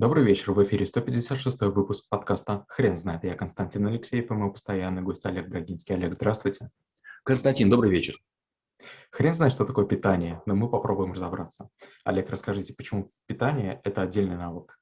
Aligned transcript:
Добрый 0.00 0.24
вечер, 0.24 0.52
в 0.52 0.64
эфире 0.64 0.86
156 0.86 1.60
выпуск 1.60 2.06
подкаста 2.08 2.64
«Хрен 2.68 2.96
знает». 2.96 3.22
Я 3.22 3.34
Константин 3.34 3.86
Алексеев 3.86 4.30
и 4.30 4.32
мой 4.32 4.50
постоянный 4.50 5.02
гость 5.02 5.26
Олег 5.26 5.48
Брагинский. 5.48 5.94
Олег, 5.94 6.14
здравствуйте. 6.14 6.70
Константин, 7.22 7.68
добрый 7.68 7.90
вечер. 7.90 8.14
Хрен 9.10 9.34
знает, 9.34 9.52
что 9.52 9.66
такое 9.66 9.84
питание, 9.84 10.40
но 10.46 10.54
мы 10.54 10.70
попробуем 10.70 11.12
разобраться. 11.12 11.68
Олег, 12.02 12.30
расскажите, 12.30 12.72
почему 12.72 13.10
питание– 13.26 13.82
это 13.84 14.00
отдельный 14.00 14.38
навык? 14.38 14.78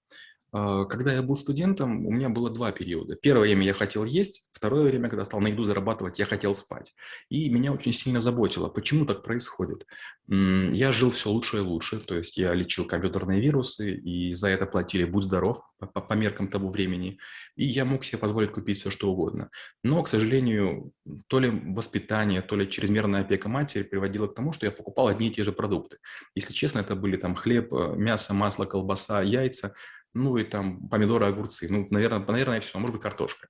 А, 0.52 0.84
когда 0.84 1.12
я 1.12 1.22
был 1.22 1.34
студентом, 1.34 2.06
у 2.06 2.12
меня 2.12 2.28
было 2.28 2.48
два 2.48 2.70
периода. 2.70 3.16
Первое 3.16 3.42
время 3.42 3.66
я 3.66 3.74
хотел 3.74 4.04
есть, 4.04 4.47
второе 4.58 4.82
время, 4.82 5.08
когда 5.08 5.24
стал 5.24 5.40
на 5.40 5.48
еду 5.48 5.64
зарабатывать, 5.64 6.18
я 6.18 6.26
хотел 6.26 6.54
спать. 6.54 6.94
И 7.30 7.48
меня 7.48 7.72
очень 7.72 7.92
сильно 7.92 8.20
заботило, 8.20 8.68
почему 8.68 9.06
так 9.06 9.22
происходит. 9.22 9.86
Я 10.28 10.92
жил 10.92 11.10
все 11.10 11.30
лучше 11.30 11.58
и 11.58 11.60
лучше, 11.60 12.00
то 12.00 12.14
есть 12.14 12.36
я 12.36 12.52
лечил 12.52 12.84
компьютерные 12.84 13.40
вирусы, 13.40 13.94
и 13.94 14.34
за 14.34 14.48
это 14.48 14.66
платили 14.66 15.04
«Будь 15.04 15.24
здоров» 15.24 15.62
по, 15.78 15.86
по 15.86 16.12
меркам 16.14 16.48
того 16.48 16.68
времени. 16.68 17.18
И 17.56 17.64
я 17.64 17.84
мог 17.84 18.04
себе 18.04 18.18
позволить 18.18 18.52
купить 18.52 18.78
все, 18.78 18.90
что 18.90 19.10
угодно. 19.10 19.48
Но, 19.82 20.02
к 20.02 20.08
сожалению, 20.08 20.92
то 21.28 21.38
ли 21.38 21.48
воспитание, 21.50 22.42
то 22.42 22.56
ли 22.56 22.68
чрезмерная 22.68 23.22
опека 23.22 23.48
матери 23.48 23.84
приводило 23.84 24.26
к 24.26 24.34
тому, 24.34 24.52
что 24.52 24.66
я 24.66 24.72
покупал 24.72 25.08
одни 25.08 25.28
и 25.28 25.30
те 25.30 25.44
же 25.44 25.52
продукты. 25.52 25.98
Если 26.34 26.52
честно, 26.52 26.80
это 26.80 26.94
были 26.96 27.16
там 27.16 27.34
хлеб, 27.34 27.72
э, 27.72 27.94
мясо, 27.96 28.34
масло, 28.34 28.66
колбаса, 28.66 29.22
яйца– 29.22 29.72
ну 30.14 30.36
и 30.36 30.44
там 30.44 30.88
помидоры, 30.88 31.26
огурцы, 31.26 31.68
ну, 31.70 31.86
наверное, 31.90 32.24
наверное, 32.26 32.60
все, 32.60 32.78
может 32.78 32.94
быть, 32.94 33.02
картошка. 33.02 33.48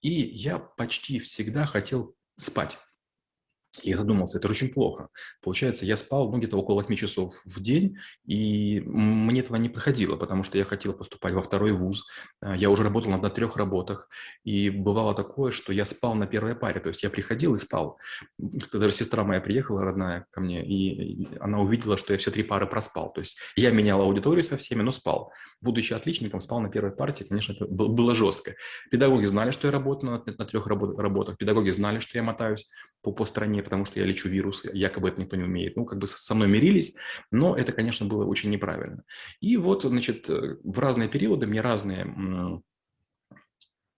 И 0.00 0.10
я 0.10 0.58
почти 0.58 1.18
всегда 1.20 1.66
хотел 1.66 2.14
спать. 2.36 2.78
Я 3.82 3.96
задумался, 3.96 4.38
это 4.38 4.48
очень 4.48 4.72
плохо. 4.72 5.08
Получается, 5.42 5.86
я 5.86 5.96
спал 5.96 6.30
ну, 6.30 6.38
где-то 6.38 6.56
около 6.56 6.76
8 6.76 6.96
часов 6.96 7.34
в 7.44 7.60
день, 7.60 7.96
и 8.26 8.82
мне 8.86 9.40
этого 9.40 9.56
не 9.56 9.68
подходило, 9.68 10.16
потому 10.16 10.42
что 10.42 10.58
я 10.58 10.64
хотел 10.64 10.94
поступать 10.94 11.32
во 11.32 11.42
второй 11.42 11.72
вуз. 11.72 12.06
А, 12.40 12.56
я 12.56 12.70
уже 12.70 12.82
работал 12.82 13.10
на, 13.10 13.30
трех 13.30 13.56
работах, 13.56 14.08
и 14.42 14.70
бывало 14.70 15.14
такое, 15.14 15.52
что 15.52 15.72
я 15.72 15.84
спал 15.84 16.14
на 16.14 16.26
первой 16.26 16.56
паре. 16.56 16.80
То 16.80 16.88
есть 16.88 17.02
я 17.02 17.10
приходил 17.10 17.54
и 17.54 17.58
спал. 17.58 17.98
Даже 18.38 18.92
сестра 18.92 19.22
моя 19.22 19.40
приехала, 19.40 19.84
родная, 19.84 20.26
ко 20.30 20.40
мне, 20.40 20.64
и 20.64 21.28
она 21.38 21.60
увидела, 21.60 21.96
что 21.96 22.12
я 22.12 22.18
все 22.18 22.30
три 22.30 22.42
пары 22.42 22.66
проспал. 22.66 23.12
То 23.12 23.20
есть 23.20 23.38
я 23.54 23.70
менял 23.70 24.00
аудиторию 24.00 24.44
со 24.44 24.56
всеми, 24.56 24.82
но 24.82 24.90
спал. 24.90 25.32
Будучи 25.60 25.92
отличником, 25.92 26.40
спал 26.40 26.60
на 26.60 26.70
первой 26.70 26.92
партии, 26.92 27.24
конечно, 27.24 27.52
это 27.52 27.66
было 27.66 28.14
жестко. 28.14 28.54
Педагоги 28.90 29.24
знали, 29.24 29.50
что 29.50 29.68
я 29.68 29.72
работаю 29.72 30.24
на 30.26 30.44
трех 30.46 30.66
работах. 30.66 31.36
Педагоги 31.36 31.70
знали, 31.70 32.00
что 32.00 32.16
я 32.18 32.24
мотаюсь 32.24 32.68
по, 33.02 33.12
по 33.12 33.24
стране, 33.24 33.57
потому 33.62 33.84
что 33.84 34.00
я 34.00 34.06
лечу 34.06 34.28
вирусы, 34.28 34.70
якобы 34.72 35.08
это 35.08 35.20
никто 35.20 35.36
не 35.36 35.44
умеет. 35.44 35.76
Ну, 35.76 35.84
как 35.84 35.98
бы 35.98 36.06
со 36.06 36.34
мной 36.34 36.48
мирились, 36.48 36.96
но 37.30 37.56
это, 37.56 37.72
конечно, 37.72 38.06
было 38.06 38.24
очень 38.24 38.50
неправильно. 38.50 39.04
И 39.40 39.56
вот, 39.56 39.82
значит, 39.82 40.28
э, 40.28 40.56
в 40.62 40.78
разные 40.78 41.08
периоды 41.08 41.46
мне 41.46 41.60
разные 41.60 42.62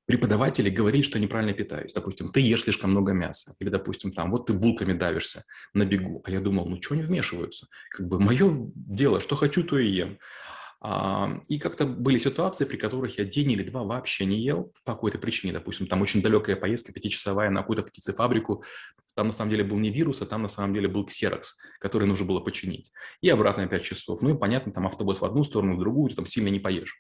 преподаватели 0.07 0.71
говорили, 0.71 1.03
что 1.03 1.19
я 1.19 1.25
неправильно 1.25 1.53
питаюсь. 1.53 1.93
Допустим, 1.93 2.33
ты 2.33 2.41
ешь 2.41 2.63
слишком 2.63 2.91
много 2.91 3.13
мяса. 3.13 3.55
Или, 3.61 3.69
допустим, 3.69 4.13
там, 4.13 4.33
вот 4.33 4.47
ты 4.47 4.53
булками 4.53 4.93
давишься 4.93 5.45
на 5.73 5.85
бегу. 5.85 6.21
А 6.25 6.31
я 6.33 6.41
думал, 6.41 6.67
ну, 6.67 6.83
что 6.83 6.95
они 6.95 7.03
вмешиваются? 7.03 7.69
Как 7.91 8.09
бы 8.09 8.19
мое 8.19 8.53
дело, 8.75 9.21
что 9.21 9.37
хочу, 9.37 9.63
то 9.63 9.79
и 9.79 9.87
ем. 9.87 10.19
И 11.49 11.59
как-то 11.61 11.85
были 11.85 12.19
ситуации, 12.19 12.65
при 12.65 12.77
которых 12.77 13.19
я 13.19 13.25
день 13.25 13.53
или 13.53 13.63
два 13.63 13.85
вообще 13.85 14.25
не 14.25 14.41
ел 14.41 14.73
по 14.85 14.95
какой-то 14.95 15.19
причине. 15.19 15.53
Допустим, 15.53 15.87
там 15.87 16.03
очень 16.03 16.23
далекая 16.23 16.57
поездка, 16.57 16.93
пятичасовая 16.93 17.51
на 17.51 17.61
какую-то 17.61 17.83
птицефабрику. 17.83 18.65
Там 19.21 19.27
на 19.27 19.35
самом 19.35 19.51
деле 19.51 19.65
был 19.65 19.79
не 19.79 19.91
вирус, 19.91 20.23
а 20.23 20.27
там 20.27 20.41
на 20.41 20.49
самом 20.49 20.73
деле 20.73 20.89
был 20.89 21.05
ксерокс, 21.05 21.59
который 21.79 22.09
нужно 22.09 22.25
было 22.25 22.41
починить. 22.41 22.91
И 23.21 23.29
обратно 23.29 23.67
5 23.67 23.83
часов. 23.83 24.23
Ну 24.23 24.31
и 24.31 24.39
понятно, 24.39 24.73
там 24.73 24.87
автобус 24.87 25.21
в 25.21 25.25
одну 25.27 25.43
сторону, 25.43 25.77
в 25.77 25.79
другую, 25.79 26.09
ты 26.09 26.17
там 26.17 26.25
сильно 26.25 26.49
не 26.49 26.59
поешь. 26.59 26.97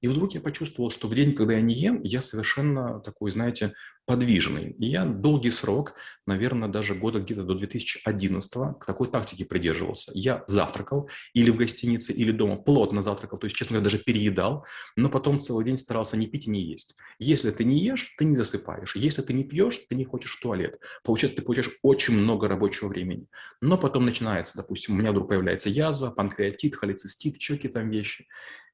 И 0.00 0.08
вдруг 0.08 0.32
я 0.32 0.40
почувствовал, 0.40 0.90
что 0.90 1.06
в 1.06 1.14
день, 1.14 1.32
когда 1.32 1.54
я 1.54 1.60
не 1.60 1.74
ем, 1.74 2.00
я 2.02 2.22
совершенно 2.22 3.00
такой, 3.00 3.30
знаете, 3.30 3.74
подвижный. 4.06 4.72
И 4.78 4.86
я 4.86 5.04
долгий 5.04 5.50
срок, 5.50 5.94
наверное, 6.26 6.68
даже 6.68 6.94
года 6.94 7.20
где-то 7.20 7.44
до 7.44 7.54
2011 7.54 8.52
к 8.80 8.84
такой 8.84 9.08
тактике 9.08 9.44
придерживался. 9.44 10.10
Я 10.14 10.42
завтракал 10.48 11.08
или 11.34 11.50
в 11.50 11.56
гостинице, 11.56 12.12
или 12.12 12.32
дома, 12.32 12.56
плотно 12.56 13.02
завтракал, 13.02 13.38
то 13.38 13.46
есть, 13.46 13.56
честно 13.56 13.74
говоря, 13.74 13.84
даже 13.84 14.02
переедал, 14.02 14.66
но 14.96 15.10
потом 15.10 15.38
целый 15.38 15.64
день 15.64 15.78
старался 15.78 16.16
не 16.16 16.26
пить 16.26 16.46
и 16.46 16.50
не 16.50 16.62
есть. 16.62 16.96
Если 17.18 17.50
ты 17.50 17.64
не 17.64 17.78
ешь, 17.78 18.14
ты 18.18 18.24
не 18.24 18.34
засыпаешь. 18.34 18.96
Если 18.96 19.22
ты 19.22 19.32
не 19.32 19.44
пьешь, 19.44 19.78
ты 19.88 19.94
не 19.94 20.04
хочешь 20.04 20.36
в 20.36 20.40
туалет. 20.40 20.80
Получается, 21.04 21.36
ты 21.36 21.44
получаешь 21.44 21.59
очень 21.82 22.14
много 22.14 22.48
рабочего 22.48 22.88
времени. 22.88 23.26
Но 23.60 23.76
потом 23.78 24.06
начинается, 24.06 24.56
допустим, 24.56 24.94
у 24.94 24.98
меня 24.98 25.10
вдруг 25.10 25.28
появляется 25.28 25.68
язва, 25.68 26.10
панкреатит, 26.10 26.76
холецистит, 26.76 27.36
еще 27.36 27.54
какие-то 27.56 27.80
там 27.80 27.90
вещи. 27.90 28.26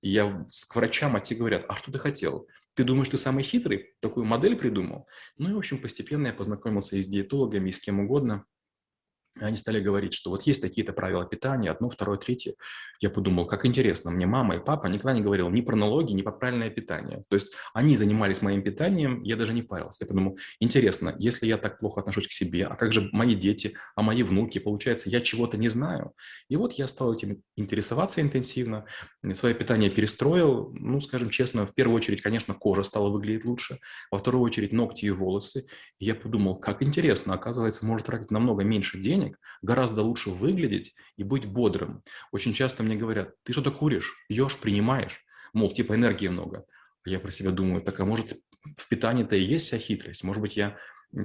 И 0.02 0.10
я 0.10 0.44
к 0.68 0.76
врачам, 0.76 1.16
а 1.16 1.20
те 1.20 1.34
говорят, 1.34 1.64
а 1.68 1.76
что 1.76 1.92
ты 1.92 1.98
хотел? 1.98 2.48
Ты 2.74 2.84
думаешь, 2.84 3.08
ты 3.08 3.16
самый 3.16 3.42
хитрый? 3.42 3.94
Такую 4.00 4.26
модель 4.26 4.56
придумал? 4.56 5.08
Ну 5.38 5.50
и, 5.50 5.52
в 5.52 5.58
общем, 5.58 5.78
постепенно 5.78 6.28
я 6.28 6.32
познакомился 6.32 6.96
и 6.96 7.02
с 7.02 7.06
диетологами, 7.06 7.70
и 7.70 7.72
с 7.72 7.80
кем 7.80 8.00
угодно– 8.00 8.44
они 9.40 9.56
стали 9.56 9.80
говорить, 9.80 10.14
что 10.14 10.30
вот 10.30 10.42
есть 10.42 10.62
такие-то 10.62 10.92
правила 10.92 11.24
питания, 11.24 11.70
одно, 11.70 11.88
второе, 11.88 12.18
третье. 12.18 12.54
Я 13.00 13.10
подумал, 13.10 13.46
как 13.46 13.66
интересно, 13.66 14.10
мне 14.10 14.26
мама 14.26 14.56
и 14.56 14.58
папа 14.58 14.86
никогда 14.86 15.12
не 15.12 15.22
говорил 15.22 15.50
ни 15.50 15.60
про 15.60 15.76
налоги, 15.76 16.12
ни 16.12 16.22
про 16.22 16.32
правильное 16.32 16.70
питание. 16.70 17.22
То 17.28 17.34
есть 17.34 17.52
они 17.74 17.96
занимались 17.96 18.42
моим 18.42 18.62
питанием, 18.62 19.22
я 19.22 19.36
даже 19.36 19.52
не 19.52 19.62
парился. 19.62 20.04
Я 20.04 20.08
подумал, 20.08 20.38
интересно, 20.60 21.14
если 21.18 21.46
я 21.46 21.58
так 21.58 21.78
плохо 21.78 22.00
отношусь 22.00 22.28
к 22.28 22.32
себе, 22.32 22.66
а 22.66 22.76
как 22.76 22.92
же 22.92 23.08
мои 23.12 23.34
дети, 23.34 23.74
а 23.94 24.02
мои 24.02 24.22
внуки? 24.22 24.58
Получается, 24.58 25.10
я 25.10 25.20
чего-то 25.20 25.56
не 25.56 25.68
знаю. 25.68 26.12
И 26.48 26.56
вот 26.56 26.72
я 26.74 26.88
стал 26.88 27.12
этим 27.12 27.42
интересоваться 27.56 28.20
интенсивно, 28.20 28.86
свое 29.34 29.54
питание 29.54 29.90
перестроил. 29.90 30.72
Ну, 30.74 31.00
скажем 31.00 31.30
честно, 31.30 31.66
в 31.66 31.74
первую 31.74 31.96
очередь, 31.96 32.22
конечно, 32.22 32.54
кожа 32.54 32.82
стала 32.82 33.10
выглядеть 33.10 33.44
лучше, 33.44 33.78
во 34.10 34.18
вторую 34.18 34.42
очередь 34.42 34.72
ногти 34.72 35.06
и 35.06 35.10
волосы. 35.10 35.66
И 35.98 36.06
я 36.06 36.14
подумал, 36.14 36.56
как 36.56 36.82
интересно, 36.82 37.34
оказывается, 37.34 37.84
может 37.84 38.06
тратить 38.06 38.30
намного 38.30 38.64
меньше 38.64 38.98
денег, 38.98 39.25
денег, 39.26 39.38
гораздо 39.62 40.02
лучше 40.02 40.30
выглядеть 40.30 40.94
и 41.16 41.24
быть 41.24 41.46
бодрым. 41.46 42.02
Очень 42.32 42.52
часто 42.52 42.82
мне 42.82 42.96
говорят, 42.96 43.34
ты 43.42 43.52
что-то 43.52 43.70
куришь, 43.70 44.14
пьешь, 44.28 44.58
принимаешь, 44.58 45.24
мол, 45.52 45.72
типа 45.72 45.94
энергии 45.94 46.28
много. 46.28 46.64
А 47.04 47.10
я 47.10 47.20
про 47.20 47.30
себя 47.30 47.50
думаю, 47.50 47.82
так 47.82 48.00
а 48.00 48.04
может 48.04 48.40
в 48.76 48.88
питании-то 48.88 49.36
и 49.36 49.42
есть 49.42 49.66
вся 49.66 49.78
хитрость? 49.78 50.24
Может 50.24 50.42
быть, 50.42 50.56
я 50.56 50.76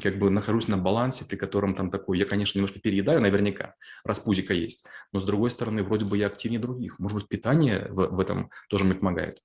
как 0.01 0.17
бы 0.17 0.29
нахожусь 0.29 0.67
на 0.67 0.77
балансе, 0.77 1.25
при 1.25 1.35
котором 1.35 1.75
там 1.75 1.89
такой, 1.89 2.17
я, 2.17 2.25
конечно, 2.25 2.57
немножко 2.57 2.79
переедаю, 2.79 3.19
наверняка, 3.19 3.75
раз 4.03 4.19
пузика 4.19 4.53
есть, 4.53 4.85
но 5.11 5.19
с 5.19 5.25
другой 5.25 5.51
стороны, 5.51 5.83
вроде 5.83 6.05
бы 6.05 6.17
я 6.17 6.27
активнее 6.27 6.59
других. 6.59 6.99
Может 6.99 7.19
быть, 7.19 7.27
питание 7.27 7.87
в, 7.89 8.07
в 8.07 8.19
этом 8.19 8.51
тоже 8.69 8.85
мне 8.85 8.93
помогает. 8.93 9.41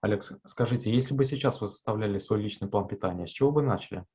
Алекс, 0.00 0.32
скажите, 0.46 0.90
если 0.90 1.12
бы 1.12 1.26
сейчас 1.26 1.60
вы 1.60 1.68
составляли 1.68 2.18
свой 2.18 2.42
личный 2.42 2.68
план 2.68 2.88
питания, 2.88 3.26
с 3.26 3.30
чего 3.30 3.52
бы 3.52 3.62
начали? 3.62 4.06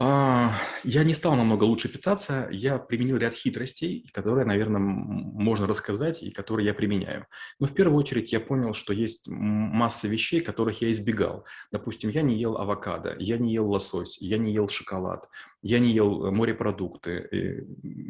А, 0.00 0.52
я 0.84 1.02
не 1.02 1.12
стал 1.12 1.34
намного 1.34 1.64
лучше 1.64 1.88
питаться, 1.88 2.48
я 2.52 2.78
применил 2.78 3.16
ряд 3.16 3.34
хитростей, 3.34 4.08
которые, 4.12 4.44
наверное, 4.46 4.78
можно 4.80 5.66
рассказать 5.66 6.22
и 6.22 6.30
которые 6.30 6.66
я 6.66 6.74
применяю. 6.74 7.26
Но 7.58 7.66
в 7.66 7.74
первую 7.74 7.98
очередь 7.98 8.32
я 8.32 8.38
понял, 8.38 8.74
что 8.74 8.92
есть 8.92 9.26
масса 9.26 10.06
вещей, 10.06 10.40
которых 10.40 10.82
я 10.82 10.92
избегал. 10.92 11.44
Допустим, 11.72 12.10
я 12.10 12.22
не 12.22 12.36
ел 12.36 12.58
авокадо, 12.58 13.16
я 13.18 13.38
не 13.38 13.52
ел 13.52 13.68
лосось, 13.68 14.22
я 14.22 14.38
не 14.38 14.52
ел 14.52 14.68
шоколад, 14.68 15.28
я 15.62 15.80
не 15.80 15.90
ел 15.90 16.26
э, 16.26 16.30
морепродукты. 16.30 17.66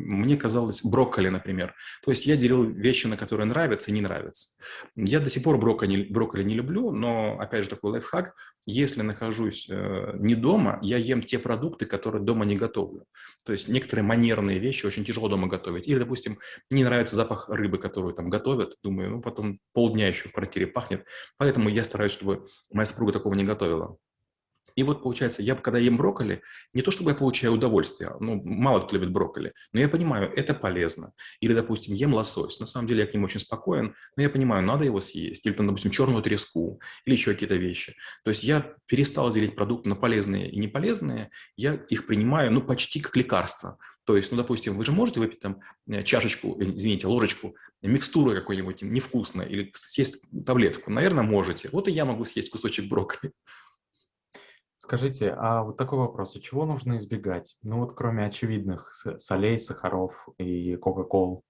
Мне 0.08 0.38
казалось, 0.38 0.82
брокколи, 0.82 1.28
например. 1.28 1.74
То 2.02 2.10
есть 2.10 2.24
я 2.24 2.36
делил 2.36 2.64
вещи, 2.64 3.06
на 3.06 3.18
которые 3.18 3.46
нравятся 3.46 3.90
и 3.90 3.94
не 3.94 4.00
нравятся. 4.00 4.48
Я 4.96 5.20
до 5.20 5.28
сих 5.28 5.42
пор 5.42 5.58
брокколи, 5.58 6.04
брокколи 6.10 6.44
не 6.44 6.54
люблю, 6.54 6.92
но, 6.92 7.38
опять 7.38 7.64
же, 7.64 7.68
такой 7.68 7.90
лайфхак. 7.90 8.34
Если 8.64 9.02
нахожусь 9.02 9.68
э, 9.68 10.12
не 10.18 10.34
дома, 10.34 10.78
я 10.80 10.96
ем 10.96 11.22
те 11.22 11.38
продукты, 11.38 11.84
которые 11.84 12.22
дома 12.22 12.46
не 12.46 12.56
готовлю. 12.56 13.04
То 13.44 13.52
есть 13.52 13.68
некоторые 13.68 14.02
манерные 14.02 14.58
вещи 14.58 14.86
очень 14.86 15.04
тяжело 15.04 15.28
дома 15.28 15.46
готовить. 15.46 15.86
Или, 15.86 15.98
допустим, 15.98 16.38
не 16.70 16.84
нравится 16.84 17.14
запах 17.14 17.50
рыбы, 17.50 17.76
которую 17.76 18.14
там 18.14 18.30
готовят. 18.30 18.76
Думаю, 18.82 19.10
ну, 19.10 19.20
потом 19.20 19.60
полдня 19.74 20.08
еще 20.08 20.30
в 20.30 20.32
квартире 20.32 20.66
пахнет. 20.66 21.04
Поэтому 21.36 21.68
я 21.68 21.84
стараюсь, 21.84 22.12
чтобы 22.12 22.48
моя 22.72 22.86
супруга 22.86 23.12
такого 23.12 23.34
не 23.34 23.44
готовила. 23.44 23.98
И 24.78 24.84
вот 24.84 25.02
получается, 25.02 25.42
я 25.42 25.56
когда 25.56 25.80
ем 25.80 25.96
брокколи, 25.96 26.40
не 26.72 26.82
то 26.82 26.92
чтобы 26.92 27.10
я 27.10 27.16
получаю 27.16 27.54
удовольствие, 27.54 28.12
ну, 28.20 28.40
мало 28.44 28.78
кто 28.78 28.94
любит 28.94 29.10
брокколи, 29.10 29.52
но 29.72 29.80
я 29.80 29.88
понимаю, 29.88 30.32
это 30.36 30.54
полезно. 30.54 31.14
Или, 31.40 31.52
допустим, 31.52 31.94
ем 31.94 32.14
лосось, 32.14 32.60
на 32.60 32.66
самом 32.66 32.86
деле 32.86 33.00
я 33.00 33.06
к 33.08 33.12
нему 33.12 33.24
очень 33.24 33.40
спокоен, 33.40 33.96
но 34.14 34.22
я 34.22 34.30
понимаю, 34.30 34.62
надо 34.62 34.84
его 34.84 35.00
съесть. 35.00 35.44
Или, 35.44 35.52
там, 35.52 35.66
допустим, 35.66 35.90
черную 35.90 36.22
треску, 36.22 36.80
или 37.04 37.14
еще 37.16 37.32
какие-то 37.32 37.56
вещи. 37.56 37.96
То 38.22 38.30
есть 38.30 38.44
я 38.44 38.72
перестал 38.86 39.32
делить 39.32 39.56
продукты 39.56 39.88
на 39.88 39.96
полезные 39.96 40.48
и 40.48 40.60
неполезные, 40.60 41.30
я 41.56 41.74
их 41.74 42.06
принимаю, 42.06 42.52
ну, 42.52 42.62
почти 42.62 43.00
как 43.00 43.16
лекарство. 43.16 43.78
То 44.06 44.16
есть, 44.16 44.30
ну, 44.30 44.38
допустим, 44.38 44.76
вы 44.76 44.84
же 44.84 44.92
можете 44.92 45.18
выпить 45.18 45.40
там 45.40 45.60
э, 45.88 46.04
чашечку, 46.04 46.56
э, 46.60 46.76
извините, 46.76 47.08
ложечку 47.08 47.56
микстуры 47.82 48.36
какой-нибудь 48.36 48.82
невкусной 48.82 49.48
или 49.48 49.70
съесть 49.74 50.24
таблетку. 50.46 50.92
Наверное, 50.92 51.24
можете. 51.24 51.68
Вот 51.72 51.88
и 51.88 51.90
я 51.90 52.04
могу 52.04 52.24
съесть 52.24 52.50
кусочек 52.50 52.88
брокколи. 52.88 53.32
Скажите, 54.78 55.34
а 55.36 55.64
вот 55.64 55.76
такой 55.76 55.98
вопрос, 55.98 56.36
а 56.36 56.40
чего 56.40 56.64
нужно 56.64 56.98
избегать? 56.98 57.56
Ну 57.62 57.78
вот 57.78 57.94
кроме 57.96 58.24
очевидных 58.24 58.92
солей, 59.18 59.58
сахаров 59.58 60.28
и 60.38 60.76
кока-кол. 60.76 61.44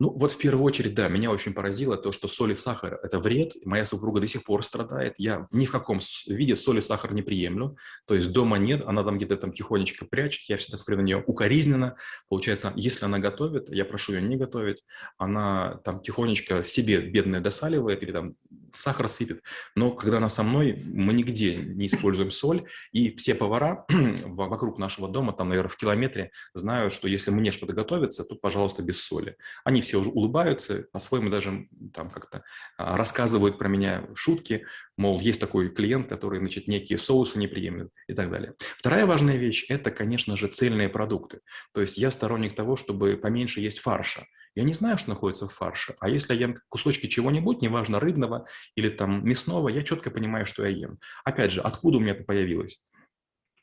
Ну, 0.00 0.16
вот 0.16 0.32
в 0.32 0.38
первую 0.38 0.64
очередь, 0.64 0.94
да, 0.94 1.08
меня 1.08 1.30
очень 1.30 1.52
поразило 1.52 1.98
то, 1.98 2.10
что 2.10 2.26
соль 2.26 2.52
и 2.52 2.54
сахар– 2.54 2.98
это 3.02 3.18
вред. 3.18 3.52
Моя 3.66 3.84
супруга 3.84 4.20
до 4.20 4.26
сих 4.26 4.44
пор 4.44 4.64
страдает. 4.64 5.16
Я 5.18 5.46
ни 5.50 5.66
в 5.66 5.70
каком 5.70 5.98
виде 6.26 6.56
соль 6.56 6.78
и 6.78 6.80
сахар 6.80 7.12
не 7.12 7.20
приемлю. 7.20 7.76
То 8.06 8.14
есть 8.14 8.32
дома 8.32 8.56
нет, 8.56 8.82
она 8.86 9.04
там 9.04 9.18
где-то 9.18 9.36
там 9.36 9.52
тихонечко 9.52 10.06
прячет. 10.06 10.48
Я 10.48 10.56
всегда 10.56 10.78
смотрю 10.78 10.96
на 10.96 11.02
нее 11.02 11.22
укоризненно. 11.26 11.96
Получается, 12.30 12.72
если 12.76 13.04
она 13.04 13.18
готовит, 13.18 13.68
я 13.68 13.84
прошу 13.84 14.14
ее 14.14 14.22
не 14.22 14.38
готовить, 14.38 14.84
она 15.18 15.82
там 15.84 16.00
тихонечко 16.00 16.64
себе 16.64 17.02
бедная 17.02 17.40
досаливает 17.40 18.02
или 18.02 18.12
там 18.12 18.36
сахар 18.72 19.08
сыпет. 19.08 19.42
Но 19.74 19.90
когда 19.90 20.18
она 20.18 20.28
со 20.28 20.42
мной, 20.42 20.82
мы 20.84 21.12
нигде 21.12 21.56
не 21.56 21.86
используем 21.86 22.30
соль. 22.30 22.68
И 22.92 23.16
все 23.16 23.34
повара 23.34 23.84
вокруг 24.24 24.78
нашего 24.78 25.08
дома, 25.08 25.32
там, 25.32 25.48
наверное, 25.48 25.70
в 25.70 25.76
километре, 25.76 26.30
знают, 26.54 26.92
что 26.92 27.08
если 27.08 27.30
мне 27.30 27.52
что-то 27.52 27.72
готовится, 27.72 28.24
то, 28.24 28.34
пожалуйста, 28.34 28.82
без 28.82 29.02
соли. 29.02 29.36
Они 29.64 29.82
все 29.82 29.98
уже 29.98 30.10
улыбаются, 30.10 30.86
по-своему 30.92 31.30
даже 31.30 31.68
там 31.94 32.10
как-то 32.10 32.42
а, 32.76 32.96
рассказывают 32.96 33.58
про 33.58 33.68
меня 33.68 34.06
шутки, 34.14 34.66
мол, 34.96 35.20
есть 35.20 35.40
такой 35.40 35.70
клиент, 35.70 36.06
который, 36.06 36.38
значит, 36.38 36.68
некие 36.68 36.98
соусы 36.98 37.38
не 37.38 37.46
приемлет 37.46 37.90
и 38.06 38.14
так 38.14 38.30
далее. 38.30 38.54
Вторая 38.76 39.06
важная 39.06 39.36
вещь– 39.36 39.66
это, 39.68 39.90
конечно 39.90 40.36
же, 40.36 40.46
цельные 40.46 40.88
продукты. 40.88 41.40
То 41.72 41.80
есть 41.80 41.96
я 41.96 42.10
сторонник 42.10 42.54
того, 42.54 42.76
чтобы 42.76 43.16
поменьше 43.16 43.60
есть 43.60 43.80
фарша. 43.80 44.26
Я 44.54 44.64
не 44.64 44.74
знаю, 44.74 44.98
что 44.98 45.10
находится 45.10 45.46
в 45.46 45.52
фарше, 45.52 45.94
а 46.00 46.08
если 46.08 46.34
я 46.34 46.40
ем 46.40 46.58
кусочки 46.68 47.06
чего-нибудь, 47.06 47.62
неважно, 47.62 48.00
рыбного 48.00 48.46
или 48.74 48.88
там 48.88 49.24
мясного, 49.24 49.68
я 49.68 49.82
четко 49.82 50.10
понимаю, 50.10 50.46
что 50.46 50.64
я 50.64 50.70
ем. 50.70 50.98
Опять 51.24 51.52
же, 51.52 51.60
откуда 51.60 51.98
у 51.98 52.00
меня 52.00 52.12
это 52.12 52.24
появилось? 52.24 52.82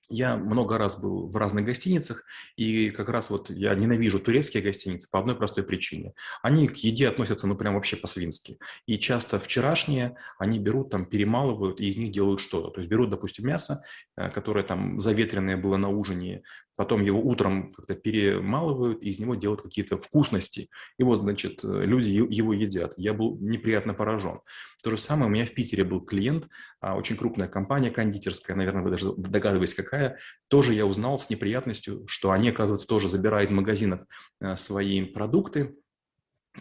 Я 0.10 0.38
много 0.38 0.78
раз 0.78 0.98
был 0.98 1.28
в 1.28 1.36
разных 1.36 1.66
гостиницах, 1.66 2.24
и 2.56 2.92
как 2.92 3.10
раз 3.10 3.30
вот 3.30 3.50
я 3.50 3.76
ненавижу 3.76 4.22
турецкие 4.22 4.64
гостиницы 4.64 5.10
по 5.12 5.20
одной 5.20 5.36
простой 5.36 5.66
причине. 5.66 6.14
Они 6.42 6.70
к 6.70 6.78
еде 6.78 7.10
относятся, 7.10 7.46
ну, 7.46 7.58
прям 7.58 7.74
вообще 7.74 7.98
по-свински. 7.98 8.58
И 8.86 8.98
часто 9.00 9.38
вчерашние 9.38 10.16
они 10.40 10.60
берут, 10.60 10.92
там, 10.92 11.06
перемалывают, 11.06 11.82
и 11.82 11.90
из 11.90 11.98
них 11.98 12.14
делают 12.14 12.40
что-то. 12.40 12.70
То 12.70 12.80
есть 12.80 12.90
берут, 12.90 13.10
допустим, 13.10 13.48
мясо, 13.48 13.84
э, 14.16 14.30
которое 14.30 14.64
там 14.64 15.02
заветренное 15.02 15.58
было 15.58 15.76
на 15.76 15.90
ужине, 15.90 16.44
потом 16.78 17.02
его 17.02 17.20
утром 17.20 17.74
как-то 17.74 17.96
перемалывают, 17.96 19.02
и 19.02 19.10
из 19.10 19.20
него 19.20 19.36
делают 19.36 19.64
какие-то 19.64 19.98
вкусности. 19.98 20.70
И 20.98 21.04
вот, 21.04 21.22
значит, 21.22 21.64
э, 21.64 21.86
люди 21.86 22.10
его 22.10 22.54
едят. 22.54 22.94
Я 22.96 23.14
был 23.14 23.38
неприятно 23.42 23.94
поражен. 23.94 24.40
То 24.84 24.92
же 24.92 24.98
самое 24.98 25.26
у 25.26 25.34
меня 25.34 25.46
в 25.46 25.54
Питере 25.54 25.84
был 25.84 26.02
клиент, 26.02 26.48
а, 26.80 26.96
очень 26.96 27.18
крупная 27.18 27.48
компания 27.48 27.90
кондитерская, 27.90 28.56
наверное, 28.56 28.84
вы 28.84 28.92
даже 28.92 29.12
догадываетесь, 29.14 29.74
какая. 29.74 30.20
Тоже 30.48 30.74
я 30.74 30.86
узнал 30.86 31.18
с 31.18 31.30
неприятностью, 31.32 32.06
что 32.08 32.32
они, 32.32 32.50
оказывается, 32.50 32.88
тоже 32.88 33.10
забирая 33.10 33.44
из 33.44 33.52
магазинов 33.52 34.02
э, 34.40 34.56
свои 34.56 35.04
продукты, 35.04 35.76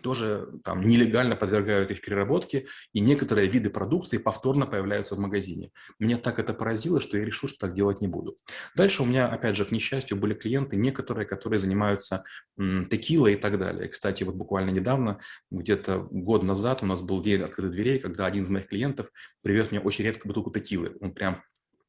тоже 0.02 0.48
там 0.64 0.82
нелегально 0.82 1.36
подвергают 1.36 1.90
их 1.90 2.00
переработке, 2.00 2.66
и 2.92 3.00
некоторые 3.00 3.48
виды 3.48 3.70
продукции 3.70 4.18
повторно 4.18 4.66
появляются 4.66 5.14
в 5.14 5.18
магазине. 5.18 5.70
Меня 5.98 6.18
так 6.18 6.38
это 6.38 6.54
поразило, 6.54 7.00
что 7.00 7.18
я 7.18 7.24
решил, 7.24 7.48
что 7.48 7.58
так 7.58 7.74
делать 7.74 8.00
не 8.00 8.08
буду. 8.08 8.36
Дальше 8.74 9.02
у 9.02 9.06
меня, 9.06 9.28
опять 9.28 9.56
же, 9.56 9.64
к 9.64 9.72
несчастью, 9.72 10.16
были 10.16 10.34
клиенты, 10.34 10.76
некоторые, 10.76 11.26
которые 11.26 11.58
занимаются 11.58 12.24
м, 12.58 12.86
текилой 12.86 13.34
и 13.34 13.36
так 13.36 13.58
далее. 13.58 13.88
Кстати, 13.88 14.24
вот 14.24 14.34
буквально 14.34 14.70
недавно, 14.70 15.20
где-то 15.50 16.06
год 16.10 16.42
назад 16.42 16.82
у 16.82 16.86
нас 16.86 17.00
был 17.00 17.22
день 17.22 17.42
открытых 17.42 17.72
дверей, 17.72 17.98
когда 17.98 18.26
один 18.26 18.44
из 18.44 18.48
моих 18.48 18.66
клиентов 18.66 19.10
привез 19.42 19.70
мне 19.70 19.80
очень 19.80 20.04
редкую 20.04 20.28
бутылку 20.28 20.50
текилы. 20.50 20.96
Он 21.00 21.12
прям 21.12 21.42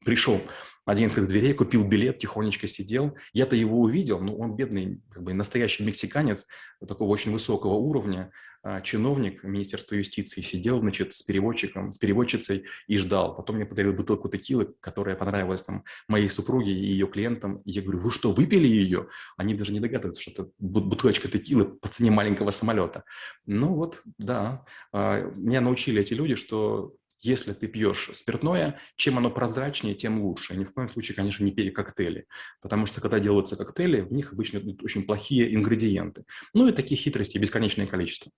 пришел 0.08 0.40
один 0.86 1.10
из 1.10 1.26
дверей, 1.26 1.52
купил 1.52 1.84
билет, 1.84 2.16
тихонечко 2.16 2.66
сидел. 2.66 3.14
Я-то 3.34 3.54
его 3.54 3.78
увидел, 3.78 4.20
но 4.20 4.34
он 4.34 4.56
бедный, 4.56 5.02
как 5.10 5.22
бы 5.22 5.34
настоящий 5.34 5.84
мексиканец, 5.84 6.46
такого 6.86 7.10
очень 7.10 7.30
высокого 7.30 7.74
уровня, 7.74 8.32
а, 8.62 8.80
чиновник 8.80 9.44
Министерства 9.44 9.96
юстиции, 9.96 10.40
сидел, 10.40 10.80
значит, 10.80 11.14
с 11.14 11.22
переводчиком, 11.22 11.92
с 11.92 11.98
переводчицей 11.98 12.64
и 12.86 12.96
ждал. 12.96 13.36
Потом 13.36 13.56
мне 13.56 13.66
подарил 13.66 13.92
бутылку 13.92 14.30
текилы, 14.30 14.74
которая 14.80 15.14
понравилась 15.14 15.60
там 15.60 15.84
моей 16.08 16.30
супруге 16.30 16.72
и 16.72 16.86
ее 16.86 17.06
клиентам. 17.06 17.58
И 17.66 17.72
я 17.72 17.82
говорю, 17.82 18.00
вы 18.00 18.10
что, 18.10 18.32
выпили 18.32 18.66
ее? 18.66 19.08
Они 19.36 19.52
даже 19.52 19.74
не 19.74 19.80
догадываются, 19.80 20.22
что 20.22 20.30
это 20.32 20.50
бутылочка 20.58 21.28
текилы 21.28 21.66
по 21.66 21.88
цене 21.88 22.10
маленького 22.10 22.50
самолета. 22.50 23.04
Ну 23.44 23.74
вот, 23.74 24.00
да, 24.16 24.64
а, 24.90 25.20
меня 25.36 25.60
научили 25.60 26.00
эти 26.00 26.14
люди, 26.14 26.34
что 26.34 26.94
если 27.20 27.52
ты 27.52 27.68
пьешь 27.68 28.10
спиртное, 28.12 28.78
чем 28.96 29.18
оно 29.18 29.30
прозрачнее, 29.30 29.94
тем 29.94 30.22
лучше. 30.22 30.56
Ни 30.56 30.64
в 30.64 30.72
коем 30.72 30.88
случае, 30.88 31.16
конечно, 31.16 31.44
не 31.44 31.52
пей 31.52 31.70
коктейли, 31.70 32.26
потому 32.60 32.86
что 32.86 33.00
когда 33.00 33.20
делаются 33.20 33.56
коктейли, 33.56 34.00
в 34.00 34.12
них 34.12 34.32
обычно 34.32 34.58
идут 34.58 34.82
очень 34.82 35.04
плохие 35.04 35.54
ингредиенты. 35.54 36.24
Ну 36.54 36.68
и 36.68 36.72
таких 36.72 36.98
хитростей 37.00 37.40
бесконечное 37.40 37.86
количество. 37.86 38.32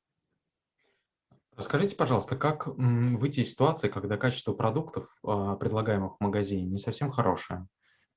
Расскажите, 1.57 1.95
пожалуйста, 1.95 2.37
как 2.37 2.69
выйти 2.69 3.41
из 3.41 3.51
ситуации, 3.51 3.89
когда 3.89 4.17
качество 4.17 4.55
продуктов, 4.55 5.15
а, 5.23 5.57
предлагаемых 5.57 6.17
в 6.19 6.25
магазине, 6.25 6.63
не 6.63 6.79
совсем 6.79 7.11
хорошее? 7.11 7.67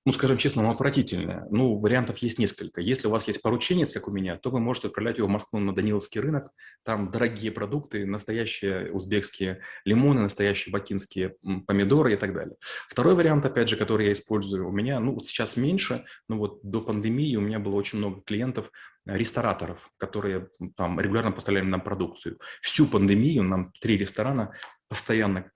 Ну, 0.05 0.11
скажем 0.11 0.37
честно, 0.37 0.61
оно 0.61 0.71
отвратительное. 0.71 1.47
Ну, 1.49 1.79
вариантов 1.79 2.17
есть 2.17 2.37
несколько. 2.37 2.81
Если 2.81 3.07
у 3.07 3.09
вас 3.09 3.25
есть 3.27 3.41
порученец, 3.41 3.93
как 3.93 4.09
у 4.09 4.11
меня, 4.11 4.35
то 4.35 4.49
вы 4.49 4.59
можете 4.59 4.87
отправлять 4.87 5.17
его 5.17 5.27
в 5.27 5.31
Москву 5.31 5.59
на 5.59 5.73
Даниловский 5.73 6.19
рынок. 6.19 6.51
Там 6.83 7.09
дорогие 7.09 7.51
продукты, 7.51 8.05
настоящие 8.05 8.91
узбекские 8.91 9.61
лимоны, 9.85 10.21
настоящие 10.21 10.73
бакинские 10.73 11.35
помидоры 11.67 12.13
и 12.13 12.17
так 12.17 12.33
далее. 12.33 12.55
Второй 12.89 13.15
вариант, 13.15 13.45
опять 13.45 13.69
же, 13.69 13.77
который 13.77 14.07
я 14.07 14.11
использую, 14.11 14.67
у 14.67 14.71
меня, 14.71 14.99
ну, 14.99 15.17
сейчас 15.19 15.55
меньше, 15.55 16.03
но 16.27 16.37
вот 16.37 16.59
до 16.63 16.81
пандемии 16.81 17.37
у 17.37 17.41
меня 17.41 17.59
было 17.59 17.75
очень 17.75 17.99
много 17.99 18.21
клиентов, 18.23 18.71
э, 19.05 19.17
рестораторов, 19.17 19.89
которые 19.97 20.49
там 20.75 20.99
регулярно 20.99 21.31
поставляли 21.31 21.65
нам 21.65 21.81
продукцию. 21.81 22.39
Всю 22.61 22.87
пандемию 22.87 23.43
нам 23.43 23.71
три 23.79 23.97
ресторана 23.97 24.51
постоянно 24.89 25.49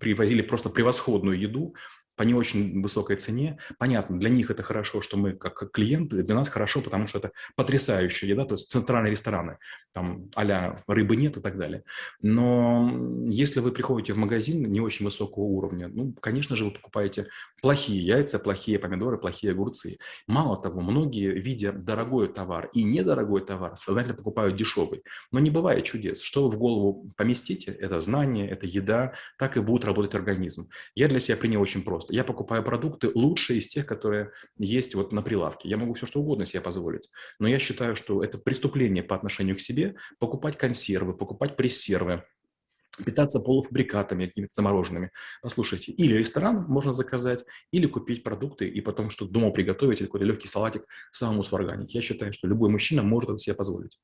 привозили 0.00 0.42
просто 0.42 0.70
превосходную 0.70 1.38
еду, 1.38 1.74
по 2.16 2.22
не 2.22 2.34
очень 2.34 2.82
высокой 2.82 3.16
цене. 3.16 3.58
Понятно, 3.78 4.18
для 4.18 4.30
них 4.30 4.50
это 4.50 4.62
хорошо, 4.62 5.00
что 5.00 5.16
мы 5.16 5.32
как 5.32 5.70
клиенты, 5.72 6.22
для 6.22 6.34
нас 6.34 6.48
хорошо, 6.48 6.82
потому 6.82 7.06
что 7.06 7.18
это 7.18 7.32
потрясающая 7.56 8.28
еда, 8.28 8.44
то 8.44 8.54
есть 8.54 8.70
центральные 8.70 9.12
рестораны, 9.12 9.58
там 9.92 10.30
а 10.34 10.82
рыбы 10.86 11.16
нет 11.16 11.36
и 11.36 11.40
так 11.40 11.58
далее. 11.58 11.84
Но 12.20 12.90
если 13.26 13.60
вы 13.60 13.72
приходите 13.72 14.12
в 14.12 14.16
магазин 14.16 14.70
не 14.70 14.80
очень 14.80 15.04
высокого 15.04 15.44
уровня, 15.44 15.88
ну, 15.88 16.12
конечно 16.12 16.56
же, 16.56 16.64
вы 16.64 16.70
покупаете 16.72 17.26
плохие 17.62 18.04
яйца, 18.04 18.38
плохие 18.38 18.78
помидоры, 18.78 19.18
плохие 19.18 19.52
огурцы. 19.52 19.98
Мало 20.26 20.60
того, 20.60 20.80
многие, 20.80 21.32
видя 21.32 21.72
дорогой 21.72 22.28
товар 22.32 22.70
и 22.74 22.82
недорогой 22.82 23.44
товар, 23.44 23.76
сознательно 23.76 24.16
покупают 24.16 24.56
дешевый. 24.56 25.02
Но 25.30 25.38
не 25.38 25.50
бывает 25.50 25.84
чудес. 25.84 26.20
Что 26.20 26.50
в 26.50 26.58
голову 26.58 27.10
поместите, 27.16 27.72
это 27.72 28.00
знание, 28.00 28.48
это 28.48 28.66
еда, 28.66 29.14
так 29.38 29.56
и 29.56 29.60
будет 29.60 29.84
работать 29.84 30.14
организм. 30.14 30.68
Я 30.94 31.08
для 31.08 31.20
себя 31.20 31.36
принял 31.36 31.60
очень 31.60 31.82
просто 31.82 32.01
просто. 32.02 32.14
Я 32.14 32.24
покупаю 32.24 32.62
продукты 32.62 33.10
лучшие 33.14 33.58
из 33.58 33.68
тех, 33.68 33.86
которые 33.86 34.30
есть 34.58 34.94
вот 34.94 35.12
на 35.12 35.22
прилавке. 35.22 35.68
Я 35.68 35.76
могу 35.76 35.94
все 35.94 36.06
что 36.06 36.20
угодно 36.20 36.44
себе 36.44 36.60
позволить. 36.60 37.08
Но 37.38 37.48
я 37.48 37.58
считаю, 37.58 37.96
что 37.96 38.22
это 38.22 38.38
преступление 38.38 39.02
по 39.02 39.14
отношению 39.14 39.56
к 39.56 39.60
себе 39.60 39.94
покупать 40.18 40.56
консервы, 40.56 41.16
покупать 41.16 41.56
прессервы, 41.56 42.24
питаться 43.04 43.40
полуфабрикатами 43.40 44.26
какими-то 44.26 44.52
замороженными. 44.54 45.10
Послушайте, 45.42 45.92
или 45.92 46.14
ресторан 46.14 46.64
можно 46.68 46.92
заказать, 46.92 47.44
или 47.70 47.86
купить 47.86 48.22
продукты 48.22 48.68
и 48.68 48.80
потом 48.80 49.10
что 49.10 49.26
дома 49.26 49.50
приготовить, 49.50 50.00
или 50.00 50.06
какой-то 50.06 50.26
легкий 50.26 50.48
салатик 50.48 50.82
самому 51.10 51.44
сварганить. 51.44 51.94
Я 51.94 52.02
считаю, 52.02 52.32
что 52.32 52.48
любой 52.48 52.70
мужчина 52.70 53.02
может 53.02 53.30
это 53.30 53.38
себе 53.38 53.54
позволить. 53.54 53.98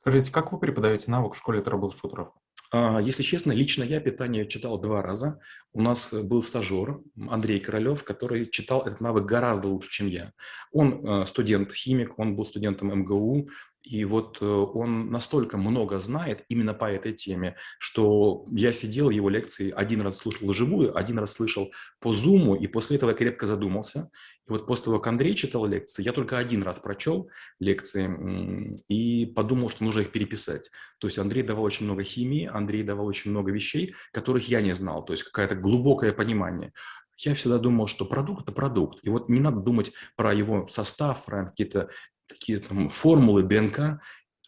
Скажите, 0.00 0.30
как 0.30 0.52
вы 0.52 0.58
преподаете 0.58 1.10
навык 1.10 1.34
в 1.34 1.38
школе 1.38 1.60
трэбл-шутеров? 1.60 2.32
А, 2.76 2.98
если 2.98 3.22
честно, 3.22 3.52
лично 3.52 3.84
я 3.84 4.00
питание 4.00 4.48
читал 4.48 4.80
два 4.80 5.00
раза. 5.00 5.38
У 5.72 5.80
нас 5.80 6.12
был 6.12 6.42
стажер 6.42 6.98
Андрей 7.28 7.60
Королев, 7.60 8.02
который 8.02 8.50
читал 8.50 8.80
этот 8.82 9.00
навык 9.00 9.26
гораздо 9.26 9.68
лучше, 9.68 9.90
чем 9.92 10.08
я. 10.08 10.32
Он 10.72 11.06
э, 11.06 11.24
студент-химик, 11.24 12.18
он 12.18 12.34
был 12.34 12.44
студентом 12.44 12.88
МГУ, 12.88 13.48
и 13.84 14.06
вот 14.06 14.38
э, 14.40 14.46
он 14.46 15.10
настолько 15.10 15.58
много 15.58 15.98
знает 15.98 16.44
именно 16.48 16.72
по 16.72 16.90
этой 16.90 17.12
теме, 17.12 17.56
что 17.78 18.46
я 18.50 18.72
сидел 18.72 19.10
его 19.10 19.28
лекции, 19.28 19.70
один 19.70 20.00
раз 20.00 20.16
слушал 20.16 20.52
живую, 20.54 20.96
один 20.96 21.18
раз 21.18 21.34
слышал 21.34 21.70
по 22.00 22.14
зуму, 22.14 22.54
и 22.54 22.66
после 22.66 22.96
этого 22.96 23.12
крепко 23.12 23.46
задумался. 23.46 24.10
И 24.48 24.50
вот 24.50 24.66
после 24.66 24.86
того, 24.86 24.98
как 24.98 25.08
Андрей 25.08 25.34
читал 25.34 25.66
лекции, 25.66 26.02
я 26.02 26.12
только 26.12 26.38
один 26.38 26.62
раз 26.62 26.78
прочел 26.78 27.28
лекции 27.60 28.74
и 28.88 29.26
подумал, 29.26 29.68
что 29.68 29.84
нужно 29.84 30.00
их 30.00 30.12
переписать. 30.12 30.70
То 30.98 31.06
есть 31.06 31.18
Андрей 31.18 31.42
давал 31.42 31.64
очень 31.64 31.84
много 31.84 32.04
химии, 32.04 32.48
Андрей 32.50 32.82
давал 32.82 33.06
очень 33.06 33.30
много 33.30 33.52
вещей, 33.52 33.94
которых 34.12 34.48
я 34.48 34.62
не 34.62 34.74
знал. 34.74 35.04
То 35.04 35.12
есть 35.12 35.24
какое-то 35.24 35.56
глубокое 35.56 36.12
понимание. 36.12 36.72
Я 37.18 37.34
всегда 37.34 37.58
думал, 37.58 37.86
что 37.86 38.04
продукт– 38.04 38.42
это 38.44 38.52
продукт. 38.52 38.98
И 39.02 39.10
вот 39.10 39.28
не 39.28 39.40
надо 39.40 39.60
думать 39.60 39.92
про 40.16 40.34
его 40.34 40.66
состав, 40.68 41.24
про 41.24 41.46
какие-то 41.46 41.90
такие 42.26 42.58
там 42.58 42.88
формулы 42.88 43.42
ДНК, 43.42 44.00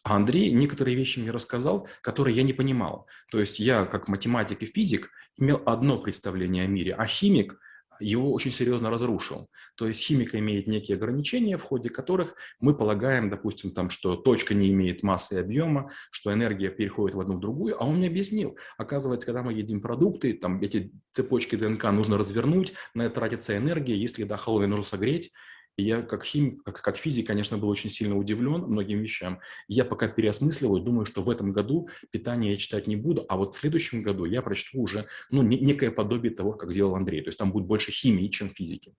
а 0.07 0.15
Андрей 0.17 0.53
некоторые 0.53 0.97
вещи 0.97 1.19
мне 1.19 1.31
рассказал, 1.33 1.89
которые 2.01 2.37
я 2.37 2.43
не 2.43 2.53
понимал. 2.53 3.09
То 3.31 3.41
есть 3.41 3.59
я, 3.59 3.85
как 3.85 4.09
математик 4.09 4.63
и 4.63 4.67
физик, 4.67 5.11
имел 5.37 5.63
одно 5.67 5.99
представление 5.99 6.65
о 6.65 6.69
мире, 6.69 6.95
а 6.95 7.07
химик 7.07 7.59
его 8.01 8.33
очень 8.33 8.53
серьезно 8.53 8.91
разрушил. 8.91 9.49
То 9.77 9.89
есть 9.89 10.03
химика 10.03 10.39
имеет 10.39 10.67
некие 10.67 10.97
ограничения, 10.97 11.57
в 11.57 11.63
ходе 11.63 11.91
которых 11.91 12.35
мы 12.61 12.77
полагаем, 12.77 13.31
допустим, 13.31 13.73
там, 13.73 13.91
что 13.91 14.17
точка 14.17 14.55
не 14.55 14.71
имеет 14.71 15.03
массы 15.03 15.37
и 15.37 15.39
объема, 15.39 15.91
что 16.11 16.33
энергия 16.33 16.71
переходит 16.71 17.17
в 17.17 17.21
одну 17.21 17.37
в 17.37 17.41
другую, 17.41 17.81
а 17.83 17.87
он 17.87 17.97
мне 17.97 18.09
объяснил. 18.09 18.57
Оказывается, 18.79 19.27
когда 19.27 19.43
мы 19.43 19.53
едим 19.55 19.81
продукты, 19.81 20.35
там 20.35 20.61
эти 20.61 20.93
цепочки 21.13 21.57
ДНК 21.57 21.85
нужно 21.85 22.19
развернуть, 22.19 22.75
на 22.95 23.03
это 23.03 23.17
тратится 23.17 23.57
энергия, 23.57 23.97
если 23.97 24.23
еда 24.23 24.37
холодная, 24.37 24.69
нужно 24.69 24.85
согреть, 24.85 25.33
я 25.77 26.03
как 26.03 26.25
химик, 26.25 26.63
как, 26.65 26.81
как 26.81 26.97
физик, 26.97 27.27
конечно, 27.27 27.59
был 27.59 27.69
очень 27.69 27.91
сильно 27.91 28.17
удивлен 28.17 28.63
многим 28.63 29.01
вещам. 29.01 29.41
Я 29.69 29.85
пока 29.85 30.09
переосмысливаю, 30.09 30.83
думаю, 30.83 31.07
что 31.07 31.23
в 31.23 31.31
этом 31.31 31.53
году 31.53 31.89
питание 32.11 32.53
я 32.53 32.57
читать 32.57 32.87
не 32.87 32.97
буду, 32.97 33.25
а 33.29 33.37
вот 33.37 33.55
в 33.55 33.59
следующем 33.59 34.03
году 34.03 34.25
я 34.25 34.43
прочту 34.43 34.81
уже 34.81 35.07
ну, 35.31 35.43
некое 35.43 35.91
подобие 35.91 36.33
того, 36.33 36.53
как 36.53 36.73
делал 36.73 36.97
Андрей. 36.97 37.23
То 37.23 37.29
есть 37.29 37.39
там 37.39 37.53
будет 37.53 37.67
больше 37.67 37.91
химии, 37.91 38.29
чем 38.29 38.49
физики. 38.49 38.95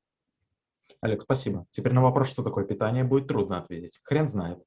Олег, 1.01 1.23
спасибо. 1.23 1.65
Теперь 1.69 1.93
на 1.93 2.01
вопрос, 2.01 2.29
что 2.29 2.43
такое 2.43 2.65
питание, 2.65 3.03
будет 3.03 3.27
трудно 3.27 3.59
ответить. 3.59 3.99
Хрен 4.03 4.29
знает. 4.29 4.59